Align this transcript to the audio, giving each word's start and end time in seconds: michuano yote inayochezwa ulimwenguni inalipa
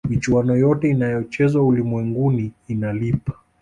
michuano 0.09 0.55
yote 0.57 0.89
inayochezwa 0.89 1.63
ulimwenguni 1.63 2.51
inalipa 2.67 3.33